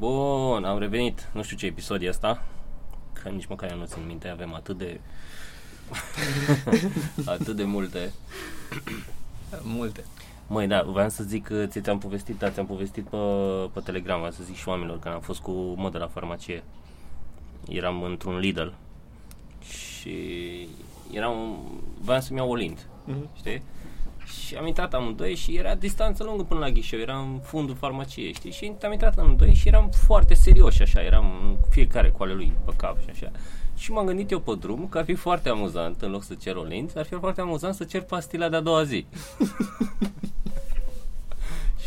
[0.00, 1.28] Bun, am revenit.
[1.32, 2.42] Nu știu ce episod e asta,
[3.22, 5.00] că nici măcar eu nu țin minte, avem atât de...
[7.34, 8.12] atât de multe.
[9.62, 10.04] Multe.
[10.46, 13.16] Măi, da, vreau să zic că ți- ți-am povestit, da, ți-am povestit pe,
[13.72, 16.62] pe Telegram, vreau să zic și oamenilor, că am fost cu modă la farmacie.
[17.68, 18.66] Eram într-un Lidl
[19.62, 20.14] și
[21.12, 21.58] eram,
[22.00, 23.28] vreau să-mi iau o lint, Mhm.
[23.36, 23.62] știi?
[24.30, 28.32] Și am intrat amândoi și era distanță lungă până la ghișeu, eram în fundul farmaciei,
[28.32, 28.50] știi?
[28.50, 32.72] Și am intrat amândoi și eram foarte serioși așa, eram fiecare cu ale lui pe
[32.76, 33.30] cap și așa.
[33.76, 36.56] Și m-am gândit eu pe drum că ar fi foarte amuzant, în loc să cer
[36.56, 39.06] o lint, ar fi foarte amuzant să cer pastila de-a doua zi.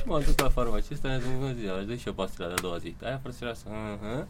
[0.03, 2.55] și m-am dus la farmacie, mi-a zis, bună ziua, aș dă și eu pastila de-a
[2.61, 2.95] doua zi.
[3.03, 4.25] Aia frățioara asta, uh-huh.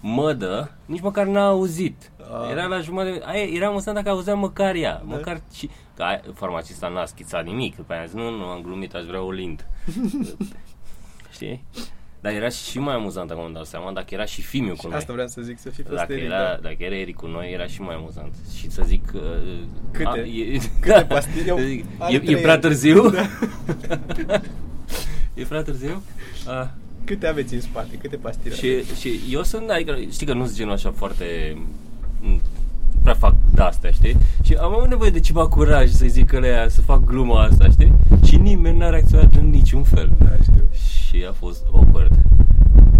[0.00, 2.10] mă dă, nici măcar n-a auzit.
[2.20, 2.50] Ah.
[2.50, 5.14] Era la jumătate, aia, era amuzant dacă auzea măcar ea, Da.
[5.14, 8.62] măcar și, că aia, farmacista n-a schițat nimic, după aia a zis, nu, nu, am
[8.62, 9.66] glumit, aș vrea o lint.
[11.34, 11.64] Știi?
[12.24, 14.86] Dar era și mai amuzant acum îmi dau seama, dacă era și Fimiu cu Și
[14.86, 14.96] noi.
[14.96, 16.58] asta vreau să zic, să fi fost Dacă Eric, era, da.
[16.62, 18.34] dacă era Eric cu noi, era și mai amuzant.
[18.58, 19.02] Și să zic...
[19.14, 19.20] Uh,
[19.92, 20.08] Câte?
[20.08, 21.44] A, e, Câte pastile?
[21.46, 22.36] Eu Să zic, am e, e trei.
[22.42, 23.10] prea târziu?
[23.10, 23.22] Da.
[25.34, 26.02] e prea târziu?
[26.46, 26.66] Uh,
[27.04, 27.96] Câte aveți în spate?
[27.96, 28.54] Câte pastile?
[28.54, 31.56] și, și eu sunt, adică, știi că nu sunt genul așa foarte...
[33.04, 34.16] m, prea fac de-astea, știi?
[34.42, 37.92] Și am avut nevoie de ceva curaj să-i zic că să fac gluma asta, știi?
[38.24, 40.12] Și nimeni n-a reacționat în niciun fel.
[40.18, 40.64] Da, știu.
[41.08, 42.18] Și a fost awkward.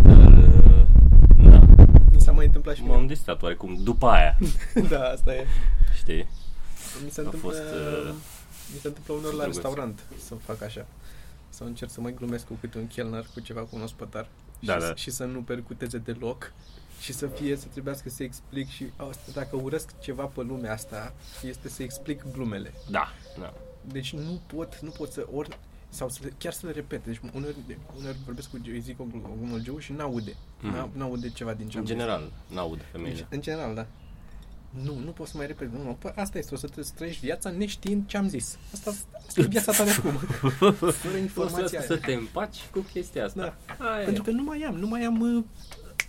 [0.02, 0.82] Dar, uh,
[1.36, 1.66] na,
[2.12, 3.06] Mi s-a mai întâmplat și m-am mie.
[3.06, 4.38] distrat oarecum după aia,
[4.90, 5.46] da, asta e.
[5.98, 6.26] știi?
[7.04, 8.14] Mi se A întâmplă, fost, uh,
[8.72, 9.62] mi se întâmplă uneori la drăguț.
[9.62, 10.86] restaurant să fac așa.
[11.48, 14.26] Să încerc să mai glumesc cu câte un chelner, cu ceva cu un ospătar.
[14.60, 14.94] Da, și, da.
[14.94, 16.52] și să nu percuteze deloc.
[17.04, 21.14] Și să fie, să trebuiască să explic și asta, dacă urăsc ceva pe lumea asta,
[21.42, 22.72] este să explic glumele.
[22.90, 23.52] Da, da.
[23.92, 27.04] Deci nu pot, nu pot să ori sau să le, chiar să le repet.
[27.04, 27.54] Deci uneori,
[27.98, 30.36] uneori vorbesc cu Joe, îi zic o glu- o glumă Joe și n-aude.
[30.60, 30.74] Mhm.
[30.76, 30.90] Mm.
[30.94, 31.96] N-aude ceva din ce În am zis.
[31.96, 33.26] general, n-aud În, femeile.
[33.30, 33.86] în general, da.
[34.70, 35.72] Nu, nu pot să mai repet.
[35.72, 38.58] Nu, nu, păi asta este, o să te trăiești viața neștiind ce am zis.
[38.72, 38.90] Asta,
[39.26, 40.10] asta e viața ta de acum.
[40.58, 41.86] Fără Poți informația să, aia.
[41.86, 43.56] să te împaci cu chestia asta.
[43.78, 43.84] Da.
[43.84, 44.04] Aia e.
[44.04, 45.44] Pentru că nu mai am, nu mai am uh,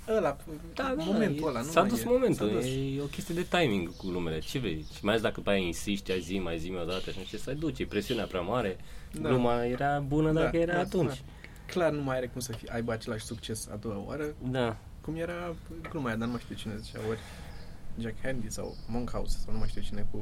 [0.09, 0.37] ăla,
[0.73, 1.61] da, da, momentul e- ăla.
[1.61, 2.05] Nu S-a mai dus e.
[2.05, 2.65] momentul, S-a dus.
[2.65, 4.39] e o chestie de timing cu lumele.
[4.39, 4.85] Ce vrei?
[4.95, 7.23] Și mai ales dacă pe aia insiști, ai zi, mai zi o dată și nu
[7.23, 8.77] știu ce să duci, e presiunea prea mare.
[9.11, 9.29] Da.
[9.29, 11.21] Gluma era bună Da, dacă era da, atunci.
[11.65, 14.77] Clar nu mai are cum să fie, aibă același succes a doua oară, Da.
[15.01, 15.55] cum era
[15.89, 17.19] gluma aia, dar nu mai știu cine zicea, ori
[17.99, 20.17] Jack Handy sau Monkhouse sau nu mai știu cine cu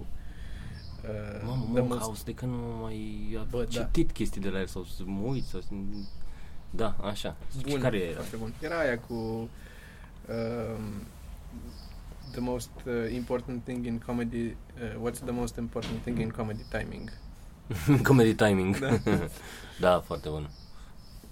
[1.03, 3.83] uh, Mamă, The Monkhouse, de când nu mai am Bă, da.
[3.83, 5.67] citit chestii de la el sau să mă uit sau să...
[6.69, 7.35] Da, așa.
[7.57, 8.13] Și Bun, care era?
[8.15, 8.53] foarte bun.
[8.61, 9.49] Era aia cu
[10.29, 11.05] um,
[12.33, 16.63] the most uh, important thing in comedy, uh, what's the most important thing in comedy
[16.69, 17.09] timing.
[18.03, 18.79] Comedy timing.
[18.79, 18.99] Da.
[19.79, 20.49] da, foarte bun.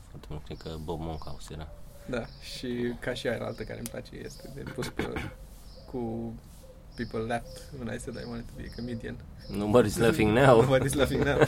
[0.10, 0.42] Foarte bun.
[0.46, 1.68] Cred că Bob Monkhouse era.
[2.06, 5.04] Da, și ca și aia altă care îmi place este de pus pe
[5.92, 6.34] cu
[6.96, 9.16] people laughed when I said I wanted to be a comedian.
[9.50, 10.62] Nobody's laughing now.
[10.62, 11.40] Nobody's laughing now.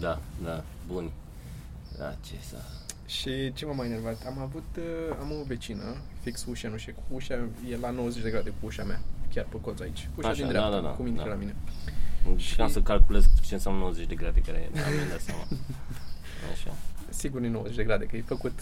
[0.00, 1.12] Da, da, buni.
[1.98, 2.56] Da, ce să...
[3.08, 4.16] și ce m-a mai enervat?
[4.26, 7.34] Am avut, uh, am o vecină, fix ușa, nu știu, cu ușa
[7.70, 9.00] e la 90 de grade cu ușa mea,
[9.34, 10.08] chiar pe coț aici.
[10.16, 11.30] Ușa Așa, din da, dreapta, da, da, cum intră da.
[11.30, 11.54] la mine.
[12.36, 15.42] Și am să calculez ce înseamnă 90 de grade, care e, am dat seama.
[16.52, 16.74] Așa.
[17.08, 18.58] Sigur e 90 de grade, că e făcut,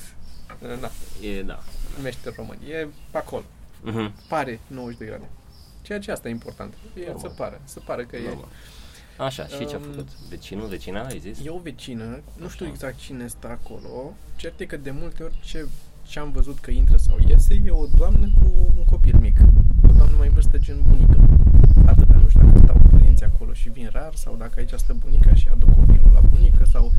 [0.63, 0.91] uh, na,
[1.29, 1.59] E, da.
[2.03, 2.59] meșter român.
[2.69, 3.45] E pe acolo.
[3.83, 4.13] Mhm.
[4.29, 5.29] Pare 90 de grade.
[5.83, 6.75] Ceea ce asta e important.
[6.95, 7.19] E Normal.
[7.19, 8.37] să pară, să pară că e.
[9.19, 9.27] Normal.
[9.27, 10.09] Așa, și ce a Um, făcut?
[10.29, 11.39] Vecinul, vecina, ai zis?
[11.45, 12.75] E o vecină, nu știu Așa.
[12.75, 15.67] exact cine stă acolo, cert e că de multe ori ce,
[16.07, 19.37] ce am văzut că intră sau iese e o doamnă cu un copil mic.
[19.89, 21.19] O doamnă mai în vârstă gen bunică.
[21.87, 25.35] Atâta, nu știu dacă stau părinții acolo și vin rar sau dacă aici stă bunica
[25.35, 26.93] și aduc copilul la bunică sau...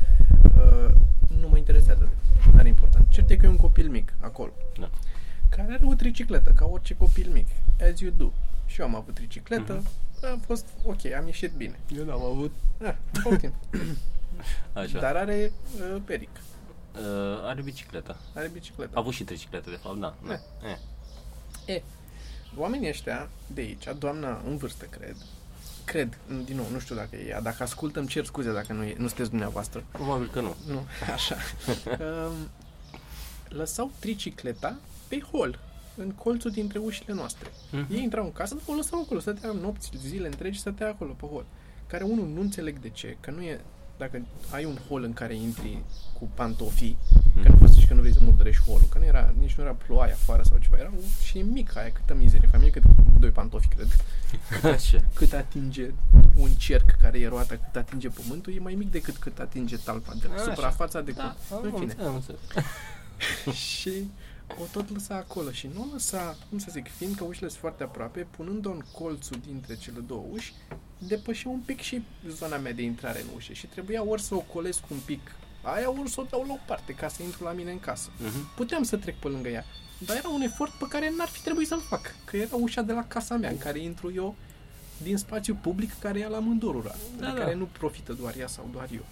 [0.56, 0.94] Uh,
[1.40, 2.08] nu mă interesează,
[2.52, 3.08] nu are important.
[3.08, 4.52] Cert e că e un copil mic acolo.
[4.80, 4.90] Da.
[5.48, 7.46] care are o tricicletă, ca orice copil mic,
[7.92, 8.30] as you do.
[8.66, 9.88] Și eu am avut tricicletă, Mhm.
[10.24, 11.78] A fost ok, am ieșit bine.
[11.96, 12.52] Eu n-am avut.
[12.82, 13.40] Ah, ok.
[14.82, 15.00] Așa.
[15.00, 16.30] Dar are uh, peric,
[16.98, 18.16] Uh, are bicicleta.
[18.34, 18.90] are bicicletă.
[18.94, 20.14] A avut și tricicletă, de fapt, da.
[20.26, 20.32] da.
[20.32, 20.76] Eh.
[21.66, 21.72] E.
[21.72, 21.82] E,
[22.56, 25.16] oamenii ăștia de aici, doamna în vârstă, cred,
[25.84, 28.94] cred, din nou, nu știu dacă e ea, dacă ascultăm, cer scuze dacă nu, e,
[28.98, 29.84] nu sunteți dumneavoastră.
[29.90, 30.56] Probabil că nu.
[30.66, 31.36] Nu, așa.
[32.26, 32.48] um,
[33.48, 34.76] lăsau tricicleta
[35.08, 35.58] pe hol,
[35.98, 37.48] în colțul dintre ușile noastre.
[37.70, 37.86] Mhm.
[37.92, 41.44] Ei intrau în casă, o lăsau acolo, stătea nopți, zile întregi, stătea acolo pe hol.
[41.86, 43.60] Care unul nu înțeleg de ce, că nu e,
[43.98, 45.78] dacă ai un hol în care intri
[46.18, 46.96] cu pantofii,
[47.42, 49.54] că nu poți să zici că nu vrei să murdărești holul, că nu era, nici
[49.54, 52.70] nu era ploaie afară sau ceva, era un- și e mic aia, câtă mizerie, familie
[52.72, 52.82] cât
[53.18, 53.88] doi pantofi, cred.
[54.74, 54.98] Așa.
[55.14, 55.90] Cât atinge
[56.36, 60.12] un cerc care e roată, cât atinge pământul, e mai mic decât cât atinge talpa
[60.20, 60.42] de Așa.
[60.42, 61.54] suprafața de Da, cu...
[61.54, 61.82] am În fine.
[61.82, 62.40] înțeles, am înțeles.
[63.74, 63.90] și
[64.60, 67.82] o tot lăsa acolo și nu o lăsa, cum să zic, fiindcă ușile sunt foarte
[67.82, 70.52] aproape, punând-o în colțul dintre cele două uși,
[70.98, 74.38] depășea un pic și zona mea de intrare în ușă și trebuia ori să o
[74.40, 75.20] colesc un pic
[75.62, 78.10] aia, ori să o dau la o parte ca să intru la mine în casă.
[78.18, 78.54] Mhm.
[78.54, 79.64] Puteam să trec pe lângă ea,
[79.98, 82.92] dar era un efort pe care n-ar fi trebuit să-l fac, că era ușa de
[82.92, 84.34] la casa mea în care intru eu
[85.02, 87.38] din spațiu public care e la mândorura, Da, de da.
[87.40, 89.04] care nu profită doar ea sau doar eu.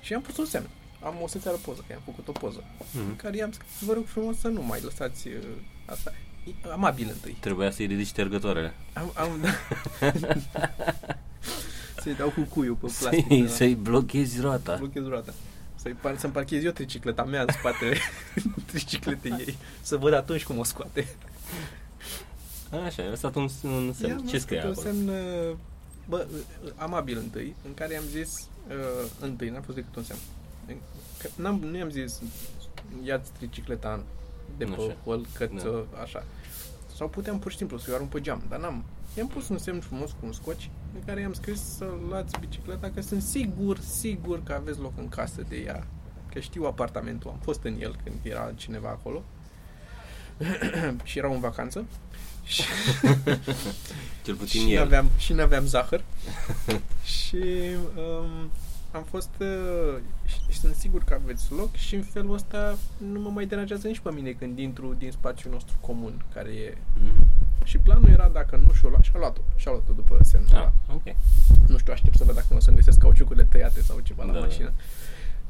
[0.00, 0.68] Și am pus un semn.
[1.02, 2.64] Am o să-ți arăt poză, că am făcut o poză.
[2.94, 3.16] În Mhm.
[3.16, 5.34] care i-am scris, vă rog frumos să nu mai lăsați uh,
[5.86, 6.12] asta.
[6.64, 7.36] E Amabil întâi.
[7.40, 8.74] Trebuia să-i ridici ștergătoarele.
[8.92, 9.40] Am, am,
[12.02, 13.26] Să-i dau cu cuiul pe plastic.
[13.28, 14.76] Să-i, de la- să-i blochezi roata.
[14.76, 15.34] Blochez roata.
[15.74, 17.96] Să-i par, să-mi parchez eu tricicleta mea în spatele
[18.70, 19.56] tricicletei ei.
[19.80, 21.08] Să văd atunci cum o scoate.
[22.84, 24.10] Așa, ai lăsat un, un semn.
[24.18, 24.96] I-am Ce scrie lăsat un acolo?
[24.96, 25.08] semn,
[25.48, 25.56] uh,
[26.08, 26.26] bă,
[26.64, 30.18] uh, amabil întâi, în care i-am zis, uh, întâi, n-a fost decât un semn.
[31.18, 32.20] Că n-am, nu i-am zis,
[33.04, 34.02] ia-ți tricicleta
[34.56, 34.96] de pe Așa.
[35.04, 35.58] hol, că Da.
[35.60, 35.66] ți
[36.02, 36.24] așa.
[36.96, 38.84] Sau puteam pur și simplu să-i arunc pe geam, dar n-am.
[39.16, 42.90] I-am pus un semn frumos cu un scoci în care i-am scris să luați bicicleta,
[42.94, 45.86] că sunt sigur, sigur că aveți loc în casă de ea.
[46.32, 49.22] Că știu apartamentul, am fost în el când era cineva acolo.
[51.04, 51.84] și erau în vacanță.
[52.44, 52.62] Și
[54.24, 54.78] Cel puțin și el.
[54.82, 56.04] n-aveam, și n-aveam zahăr.
[57.16, 57.42] și
[57.96, 58.50] um,
[58.96, 62.78] am fost uh, și, și sunt sigur că aveți loc și în felul ăsta
[63.12, 66.76] nu mă mai deranjează nici pe mine când intru din spațiul nostru comun care e
[67.02, 67.26] Mhm.
[67.64, 70.72] și planul era dacă nu și-o lua, și-a luat-o, și-a luat-o după semnul Ah, ăla.
[70.94, 71.14] ok.
[71.66, 74.32] Nu știu, aștept să văd dacă nu o să-mi găsesc cauciucurile tăiate sau ceva la
[74.32, 74.46] Da, da.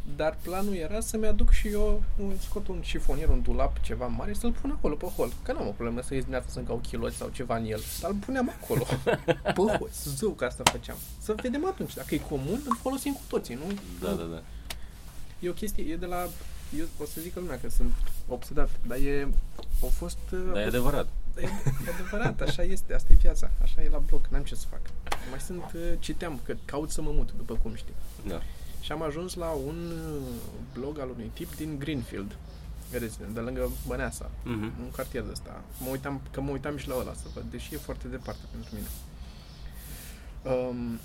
[0.06, 0.16] Mașină.
[0.16, 4.32] Dar planul era să-mi aduc și eu, un, scot un șifonier, un dulap, ceva mare
[4.32, 5.32] și să-l pun acolo pe hol.
[5.42, 7.80] Că n-am o problemă să ies dimineața să-mi cau chiloți sau ceva în el.
[8.00, 8.82] Dar îl puneam acolo.
[9.54, 9.90] pe hol.
[10.04, 10.96] Zău că asta făceam.
[11.18, 11.94] Să vedem atunci.
[11.94, 13.72] Dacă e comun, îl folosim cu toții, nu?
[14.00, 14.42] Da, da, da.
[15.38, 16.26] E o chestie, e de la...
[16.78, 17.92] Eu o să zică lumea că sunt
[18.28, 19.28] obsedat, dar e...
[19.82, 20.18] Au fost...
[20.32, 21.06] uh, Dar e a fost- adevărat.
[21.40, 21.42] E,
[21.86, 24.80] e adevărat, așa este, asta e viața, așa e la bloc, n-am ce să fac.
[25.30, 27.94] Mai sunt, uh, citeam, că caut să mă mut, după cum știi.
[28.26, 28.42] Da.
[28.86, 30.22] Și am ajuns la un uh,
[30.72, 32.36] blog al unui tip din Greenfield,
[32.92, 34.62] resident, de lângă Băneasa, Mhm.
[34.82, 35.62] un cartier de ăsta.
[35.80, 38.74] Mă uitam, că mă uitam și la ăla să văd, deși e foarte departe pentru
[38.74, 38.86] mine.
[40.56, 40.98] Um,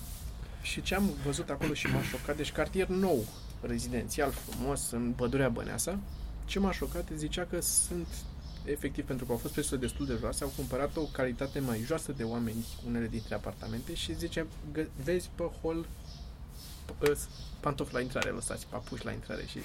[0.62, 3.24] și ce am văzut acolo și m-a șocat, deci cartier nou,
[3.62, 6.00] rezidențial, frumos, în pădurea Băneasa,
[6.46, 8.08] ce m-a șocat, zicea că sunt
[8.66, 12.12] efectiv pentru că au fost prețurile destul de joase, au cumpărat o calitate mai joasă
[12.12, 16.21] de oameni unele dintre apartamente și zice, gă- vezi pe hol p- ăs-
[17.60, 19.60] pantofi la intrare lăsați, papuși la intrare și,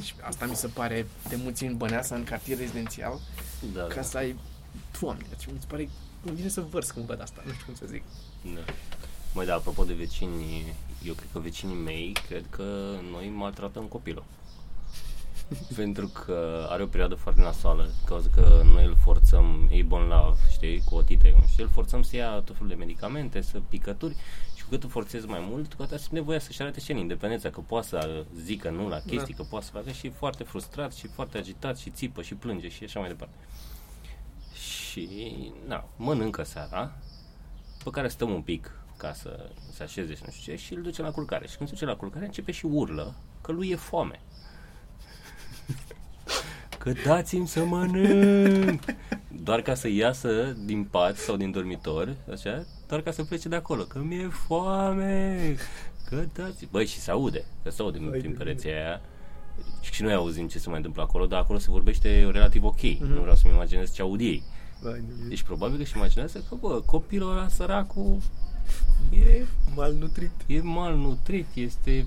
[0.00, 3.18] și asta mi se pare de mulți în Băneasa, în cartier rezidențial,
[3.74, 4.02] Da, ca da.
[4.02, 4.36] să ai,
[5.00, 5.88] doamne, deci mi se pare,
[6.24, 8.02] îmi vine să vărs când văd asta, nu știu cum să zic.
[8.54, 8.72] Da.
[9.34, 10.74] Măi, da, apropo de vecini,
[11.06, 14.24] eu cred că vecinii mei cred că noi maltratăm copilul.
[15.76, 20.82] Pentru că are o perioadă foarte nasoală, cauza că noi îl forțăm, e bolnav, știi,
[20.84, 24.16] cu otite, și îl forțăm să ia tot felul de medicamente, să picături
[24.51, 26.98] și cu cât îl forțezi mai mult, cu atât simt nevoia să-și arate și el
[26.98, 30.44] independența, că poate să zică nu la chestii, că poate să facă și e foarte
[30.44, 33.34] frustrat și foarte agitat și țipă și plânge și așa mai departe.
[34.54, 35.08] Și,
[35.66, 36.92] na, mănâncă seara,
[37.84, 40.82] pe care stăm un pic ca să se așeze și nu știu ce și îl
[40.82, 41.46] duce la culcare.
[41.46, 44.20] Și când se duce la culcare începe și urlă că lui e foame.
[46.78, 48.82] Că dați-mi să mănânc!
[49.28, 53.56] Doar ca să iasă din pat sau din dormitor, așa, doar ca să plece de
[53.56, 55.56] acolo, că mi-e foame!
[56.08, 59.00] Că dați Băi, și se aude, că se aude Hai prin de pereții aia.
[59.80, 62.82] Și noi auzim ce se mai întâmplă acolo, dar acolo se vorbește relativ ok.
[62.82, 63.04] Mhm.
[63.04, 64.42] Nu vreau să-mi imaginez ce aud ei.
[65.28, 68.18] Deci probabil că și imaginează că, bă, copilul ăla săracul
[69.10, 69.44] e,
[69.74, 70.30] malnutrit.
[70.46, 72.06] e malnutrit, este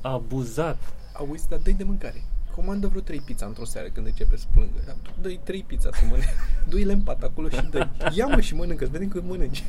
[0.00, 0.92] abuzat.
[1.12, 2.22] Auzi, dar dă de mâncare.
[2.54, 4.96] Comandă vreo trei pizza într-o seară când începe să plângă.
[5.20, 6.34] Dă-i trei pizza să mănânce.
[6.68, 9.64] Du-i în pat acolo și dă Ia mă și mănâncă, să vedem cât mănânci.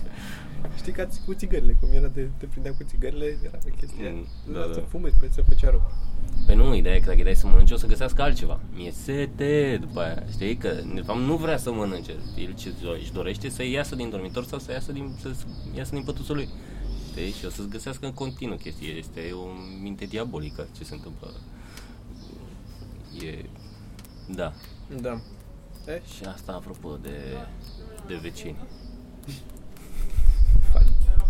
[0.77, 4.09] Știi ca cu țigările, cum era de te prindea cu țigările, era o chestie.
[4.09, 4.73] Mm, Mm, da, da, da.
[4.73, 5.91] să fumezi, pe să făcea rău.
[6.45, 8.59] Păi nu, ideea e că dacă îi dai să mănânce, o să găsească altceva.
[8.73, 10.23] Mi-e sete după aia.
[10.31, 12.11] Știi că, de fapt, nu vrea să mănânce.
[12.37, 15.33] El ce își dorește să iasă din dormitor sau să iasă din, să
[15.75, 16.49] iasă din pătuțul lui.
[17.11, 17.31] Știi?
[17.31, 18.89] Și o să-ți găsească în continuu chestie.
[18.93, 19.45] Este o
[19.81, 21.31] minte diabolică ce se întâmplă.
[23.25, 23.45] E...
[24.35, 24.53] Da.
[25.01, 25.21] Da.
[25.87, 27.17] E, Și asta apropo de,
[28.07, 28.55] de vecini.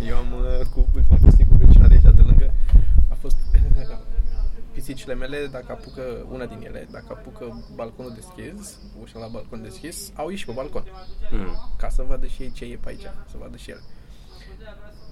[0.01, 0.10] Funny.
[0.10, 2.53] Eu am uh, cu ultima chestie cu vecina de aici de lângă
[3.10, 3.38] a fost
[4.74, 10.12] pisicile mele, dacă apucă, una din ele, dacă apucă balconul deschis, ușa la balcon deschis,
[10.15, 10.84] au ieșit pe balcon.
[11.31, 11.75] Mm.
[11.77, 13.81] ca să vadă și ei ce e pe aici, să vadă și ele.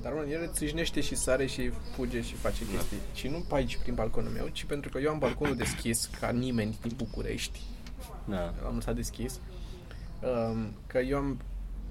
[0.02, 2.98] Dar unul, el țâșnește și sare și fuge și face chestii.
[3.14, 6.30] Și nu pe aici, prin balconul meu, ci pentru că eu am balconul deschis, ca
[6.30, 7.62] nimeni din București.
[8.26, 8.54] Da.
[8.64, 9.40] L-am lăsat deschis.
[10.22, 11.40] Um, că eu am,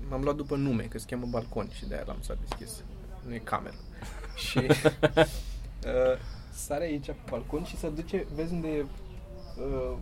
[0.08, 2.82] m-am luat după nume, că se cheamă balcon și de-aia l-am lăsat deschis.
[3.26, 3.74] Nu e cameră.
[4.46, 6.18] și uh,
[6.50, 9.96] sare aici pe balcon și se duce, vezi unde e uh,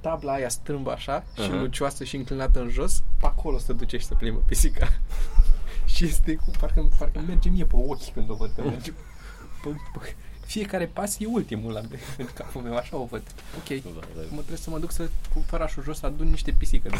[0.00, 1.60] tabla aia strâmbă așa și Aha.
[1.60, 4.88] lucioasă și înclinată în jos, pe acolo se duce și se plimbă pisica.
[5.94, 8.92] și este cu, parcă, parcă merge mie pe ochi când o văd că merge
[9.62, 10.14] pe, pe,
[10.46, 13.22] fiecare pas e ultimul la de, în capul meu, așa o văd.
[13.56, 14.20] Ok, Da, da.
[14.20, 16.96] mă trebuie să mă duc să cu fărașul jos să adun niște pisică de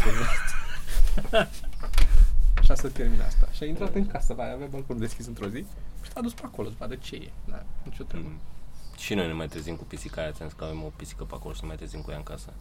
[1.30, 1.48] pe
[2.70, 3.48] Așa să termin asta.
[3.52, 5.64] Și a intrat în casă, va avea balconul deschis într-o zi
[6.02, 7.30] și s-a dus pe acolo să vadă ce e.
[7.44, 8.28] Da, nicio treabă.
[8.28, 8.40] Mm.
[8.98, 11.34] Și noi ne mai trezim cu pisica aia, ți-am zis că avem o pisică pe
[11.34, 12.52] acolo și ne mai trezim cu ea în casă.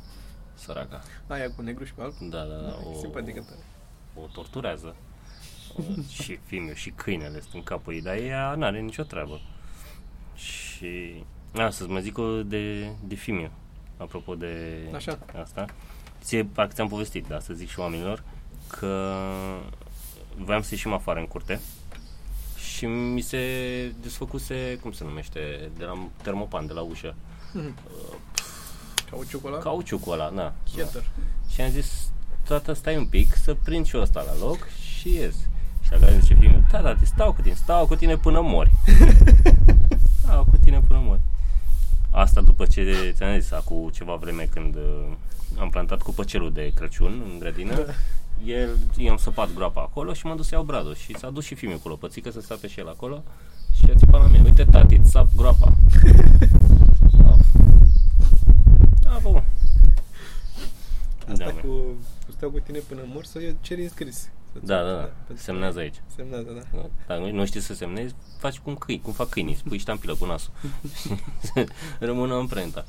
[0.54, 1.02] Săraca.
[1.28, 2.14] Aia cu negru și cu alb.
[2.20, 2.78] Da, da, da.
[2.86, 2.90] O...
[2.90, 3.60] O, Simpatică tare.
[4.16, 4.96] o torturează.
[5.78, 9.42] O, și fiul și câinele sunt în capul ei, dar ea n-are nicio treabă.
[10.36, 11.24] Și...
[11.56, 13.52] A, să-ți mai zic o de, de Fimiu,
[13.98, 15.20] apropo de Așa.
[15.42, 15.66] asta.
[16.22, 18.24] Ție, parcă ți-am povestit, dar să zic și oamenilor,
[18.68, 19.14] că
[20.38, 21.60] voiam să ieșim afară în curte
[22.76, 23.40] și mi se
[24.02, 27.16] desfăcuse, cum se numește, de la termopan, de la ușă.
[29.10, 29.62] Cauciucul ăla?
[29.62, 30.54] Cauciucul ăla, da.
[30.74, 31.04] Cheddar.
[31.50, 32.12] Și am zis,
[32.48, 34.68] tata, stai un pic, să prind și eu ăsta la loc
[35.00, 35.36] și ies.
[35.82, 38.72] Și la zice fiul, da, da, te stau cu tine, stau cu tine până mori.
[40.22, 41.22] stau cu tine până mori.
[42.12, 45.06] Asta după ce ți-am zis, acum ceva vreme când uh,
[45.60, 47.86] am plantat cu păcelul de Crăciun în grădină,
[48.46, 51.56] el, i-am săpat groapa acolo și m-am dus să iau bradul și s-a dus și
[51.56, 53.24] fiul cu lopățică să sape și el acolo
[53.76, 55.74] și a țipat la mine, uite tati, îți sap groapa.
[59.04, 59.44] Da, bă, mă.
[61.32, 61.68] Asta Da, cu,
[62.26, 64.16] cu stau cu tine până mor să ceri înscris.
[64.54, 65.10] Să-ți- Da, da, da.
[65.28, 65.96] pentru- Semnează aici.
[66.16, 66.80] Semnează, da.
[67.08, 70.26] Dacă nu, nu știi să semnezi, faci cum câini, cum fac câinii, spui ștampilă cu
[70.26, 70.52] nasul.
[72.00, 72.86] Rămână amprenta.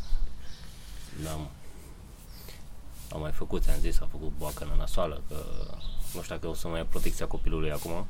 [1.25, 1.47] Da, mă.
[3.17, 5.37] Am mai făcut, ți-am zis, a făcut boacă în nasoală, că
[6.15, 8.07] nu știu dacă o să mai ia protecția copilului acum.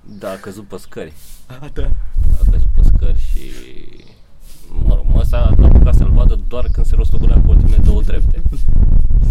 [0.00, 1.12] Dar a căzut pe scări.
[1.46, 1.90] Ah, da.
[2.40, 3.50] A căzut pe scări și...
[4.68, 8.42] Mă rog, mă s-a apucat să-l vadă doar când se rostogolea pe ultimele două trepte.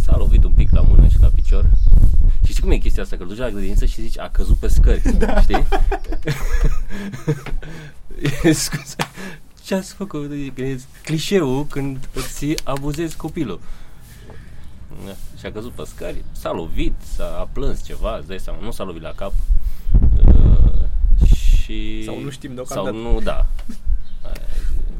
[0.02, 1.70] S-a lovit un pic la mână și la picior.
[2.44, 3.16] Și știi cum e chestia asta?
[3.16, 5.02] Că îl duci la grădiniță și zici, a căzut pe scări.
[5.18, 5.42] Da.
[5.42, 5.68] Știi?
[8.64, 8.96] Scuze.
[9.64, 10.28] Ce ați făcut?
[10.56, 13.60] Că e clișeul când îți abuzezi copilul.
[15.06, 15.12] Da.
[15.40, 18.72] Și a căzut pe scări, s-a lovit, s-a a plâns ceva, îți dai seama, nu
[18.72, 19.34] s-a lovit la cap.
[20.28, 22.04] Uh, și...
[22.04, 22.96] Sau nu știm Sau deocamdată.
[22.98, 23.46] nu, da.
[24.22, 24.46] Aia,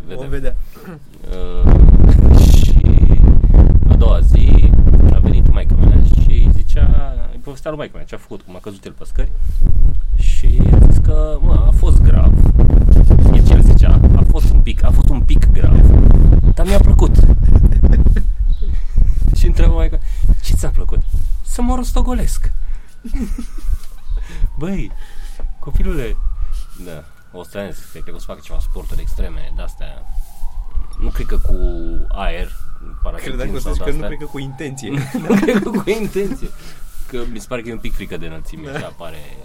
[0.16, 0.30] Vom vedem.
[0.30, 0.56] vedea.
[1.30, 1.72] Uh,
[2.54, 2.76] și
[3.90, 4.70] a doua zi
[5.14, 8.56] a venit maica mea și zicea, îi povestea lui maica mea ce a făcut, cum
[8.56, 9.32] a căzut el pe scări
[10.16, 12.34] și a zis că, mă, a fost grav.
[13.34, 15.80] E ce el zicea, a fost un pic, a fost un pic grav,
[16.54, 17.16] dar mi-a plăcut.
[19.54, 19.98] și întreabă maica,
[20.44, 21.00] ce ți-a plăcut?
[21.46, 22.52] Să mă rostogolesc.
[24.60, 24.92] Băi,
[25.60, 26.18] copilule,
[26.86, 30.06] da, o să zis, cred că o să facă ceva sporturi extreme de-astea.
[31.00, 31.56] Nu cred că cu
[32.08, 32.52] aer,
[33.04, 34.08] parachutism Credeam că o să sau zici că nu de-astea.
[34.08, 34.90] cred că cu intenție.
[35.28, 36.50] Nu cred că cu intenție.
[37.08, 38.78] Că mi se pare că e un pic frică de înălțime Da.
[38.78, 39.38] și apare...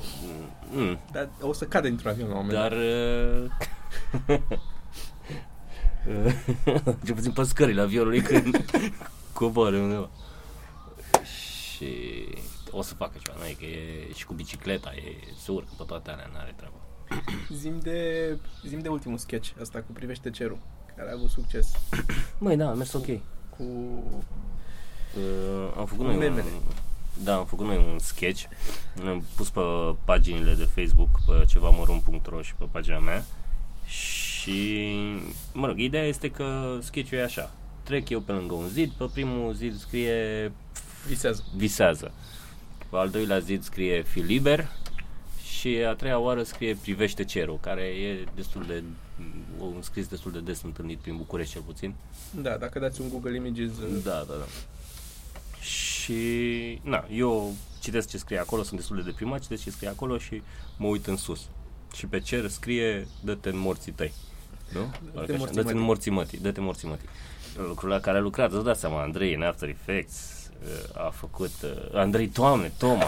[0.70, 2.72] Mm, Dar o să cadă într-un avion la un moment dar...
[4.26, 4.40] dat.
[6.86, 8.64] uh, Ce puțin pe scările avionului când
[9.38, 10.10] coboară undeva.
[11.30, 11.90] Și
[12.70, 15.82] o să facă ceva, nu e că e și cu bicicleta, e, se urcă pe
[15.86, 16.76] toate alea, n-are treabă.
[17.60, 20.58] Zim de, zim de ultimul sketch, asta cu Privește Cerul,
[20.96, 21.72] care a avut succes.
[22.38, 23.06] Măi, da, a mers ok.
[23.56, 23.62] Cu...
[25.16, 26.42] Uh, am făcut Cu noi memele.
[26.42, 26.62] un,
[27.24, 28.44] da, am făcut noi un sketch.
[29.06, 29.60] Am pus pe
[30.04, 33.24] paginile de Facebook, pe cevamărunt.ro și pe pagina mea.
[33.86, 34.88] Și,
[35.52, 37.50] mă rog, ideea este că sketch-ul e așa.
[37.88, 40.52] Trec eu pe lângă un zid, pe primul zid scrie
[41.06, 41.44] Visează.
[41.56, 42.12] visează.
[42.90, 44.68] Pe al doilea zid scrie fi liber
[45.44, 48.82] și a treia oară scrie privește cerul, care e destul de
[49.58, 51.94] un scris destul de des întâlnit prin București cel puțin.
[52.42, 53.70] Da, dacă dați un Google Images...
[54.02, 54.46] Da, da, da.
[55.60, 56.14] Și,
[56.82, 60.42] na, eu citesc ce scrie acolo, sunt destul de deprimat, citesc ce scrie acolo și
[60.76, 61.40] mă uit în sus.
[61.94, 64.12] Și pe cer scrie, dă-te în morții tăi.
[64.72, 64.80] Nu?
[65.14, 65.86] Parcă așa, morții Dă-te în mătii.
[65.86, 67.08] morții mătii, dă-te în morții mătii.
[67.56, 70.14] Lucrul la care a lucrat, îți dați seama, Andrei în After Effects,
[70.62, 73.06] uh, a făcut, uh, Andrei, doamne, Toma,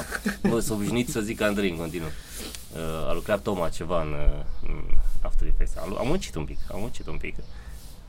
[0.48, 2.08] bă, sunt obișnuit să zic Andrei în continuu.
[2.74, 4.80] Uh, a lucrat Toma ceva în, uh, în
[5.22, 7.34] After Effects, a, lu- am muncit un pic, am muncit un pic.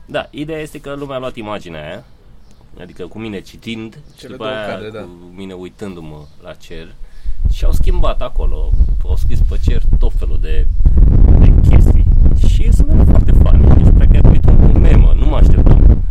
[0.06, 2.04] Da, ideea este că lumea a luat imaginea aia,
[2.80, 5.00] adică cu mine citind și Cele după două aia cadre, da.
[5.00, 6.94] cu mine uitându-mă la cer
[7.52, 8.70] și au schimbat acolo,
[9.04, 10.66] au scris pe cer tot felul de,
[11.38, 12.04] de chestii.
[12.48, 13.74] Și sunt foarte funny.
[13.82, 15.12] Deci, practic, a devenit un memă.
[15.16, 16.02] Nu mă așteptam.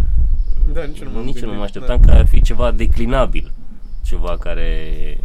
[0.82, 1.58] Da, nici eu nu m-am Nici eu nu gândit.
[1.58, 3.52] mă așteptam că ar fi ceva declinabil.
[4.04, 5.18] Ceva care...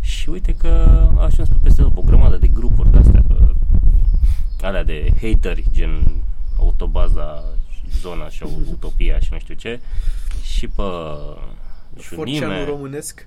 [0.00, 0.68] Și uite că
[1.16, 3.24] a ajuns pe peste tot o grămadă de grupuri de-astea.
[3.28, 3.54] că-
[4.66, 6.22] Alea de hateri, gen
[6.58, 9.80] Autobaza, și Zona și Utopia și nu știu ce.
[10.42, 10.82] Și pe
[11.96, 12.64] Forceanul Șunime.
[12.64, 13.26] românesc.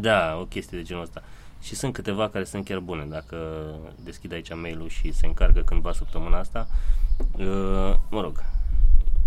[0.00, 1.22] Da, o chestie de genul ăsta.
[1.62, 3.04] Și sunt câteva care sunt chiar bune.
[3.10, 3.36] Dacă
[4.04, 6.68] deschid aici mail-ul și se încarcă cândva săptămâna asta,
[7.38, 8.42] uh, mă rog,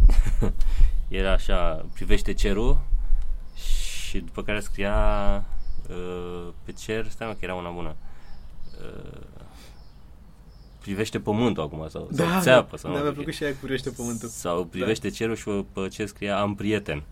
[1.09, 2.79] era așa, privește cerul
[3.55, 5.45] și după care scria
[5.89, 7.95] uh, pe cer, stai mă că era una bună,
[8.81, 9.21] uh,
[10.81, 13.37] privește pământul acum sau, sau țeapă sau da, nu mi-a știu plăcut ce.
[13.37, 14.27] și aia cu privește pământul.
[14.27, 17.03] sau privește cerul și pe cer scria am prieten.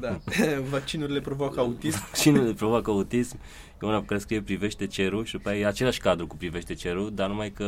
[0.00, 0.18] Da.
[0.70, 2.12] Vaccinurile provoacă autism.
[2.22, 3.38] Cine le provoacă autism
[3.82, 6.74] e una pe care scrie privește cerul și după aia e același cadru cu privește
[6.74, 7.64] cerul, dar numai că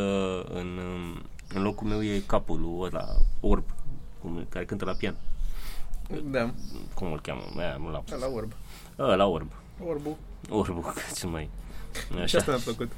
[0.52, 0.78] în,
[1.54, 3.06] în locul meu e capul lui ăla,
[3.40, 3.64] orb,
[4.20, 5.16] cum, care cântă la pian.
[6.24, 6.50] Da,
[6.94, 7.42] Cum îl cheamă?
[7.58, 8.52] Aia, nu la la orb.
[8.98, 9.52] Ăla orb.
[9.86, 10.16] Orbul.
[10.50, 11.48] Orbul, ce mai...
[12.10, 12.38] Și Așa.
[12.38, 12.92] asta mi-a plăcut.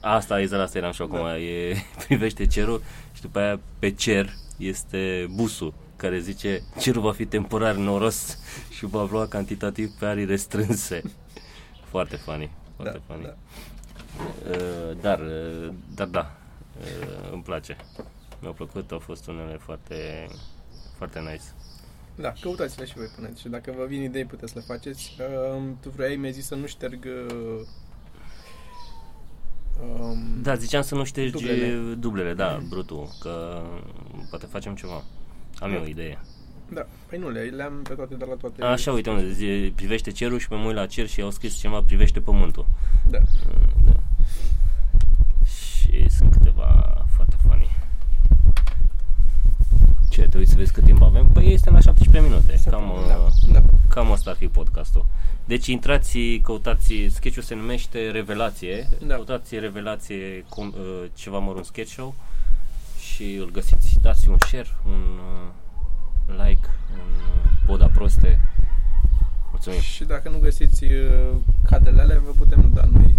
[0.00, 1.38] Asta, exact asta eram și eu acum, Da.
[1.38, 7.26] e, privește cerul și după aia pe cer este busul care zice cerul va fi
[7.26, 8.38] temporar noros
[8.76, 11.02] și va lua cantitativ pe arii restrânse.
[11.84, 13.24] Foarte funny, foarte Da, funny.
[13.26, 13.34] da.
[14.50, 16.36] Uh, dar, uh, dar da,
[16.80, 17.76] uh, îmi place.
[18.40, 20.26] Mi-au plăcut, au fost unele foarte,
[20.96, 21.42] foarte nice.
[22.16, 23.38] Da, căutați-le și voi până aici.
[23.38, 25.16] Și dacă vă vin idei, puteți să le faceți.
[25.56, 27.04] Um, tu vrei, mi-ai zis să nu șterg...
[27.04, 27.60] Uh,
[30.00, 31.66] um, Da, ziceam să nu ștergi Dublele.
[31.66, 33.62] dublele, dublele da, brutul, că
[34.30, 35.02] poate facem ceva.
[35.58, 36.18] Am eu o idee.
[36.72, 38.62] Da, păi nu, le, le-am pe toate, dar la toate...
[38.62, 41.54] Așa, uite, unde zi, privește cerul și pe mă uit la cer și au scris
[41.54, 42.66] ceva, privește pământul.
[43.10, 43.18] Da.
[43.18, 43.92] Uh, Da.
[45.44, 47.70] Și sunt câteva foarte funny.
[50.24, 51.26] Ce, te uiți să vezi cât timp avem?
[51.32, 52.60] Păi este la 17 minute.
[52.70, 53.62] Cam, da, uh, da.
[53.88, 55.06] cam asta ar fi podcastul.
[55.44, 58.88] Deci intrați, căutați, sketch-ul se numește Revelație.
[59.06, 59.14] Da.
[59.14, 62.14] Căutați Revelație, com, uh, ceva mărunt sketch show
[63.00, 63.98] și îl găsiți.
[64.02, 67.10] Dați un share, un uh, like, un
[67.44, 68.40] uh, poda proste.
[69.50, 69.80] Mulțumim.
[69.80, 71.30] Și dacă nu găsiți uh,
[71.70, 73.14] cadrele alea, vă putem da noi.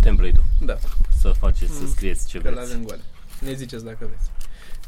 [0.00, 0.44] Template-ul.
[0.60, 0.76] Da,
[1.20, 1.88] Să faceți, să Mm.
[1.88, 2.70] scrieți ce că le vreți.
[2.72, 3.02] avem goale.
[3.40, 4.30] Ne ziceți dacă vreți.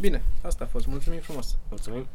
[0.00, 0.86] Bine, asta a fost.
[0.86, 1.56] Mulțumim frumos.
[1.68, 2.06] Mulțumim.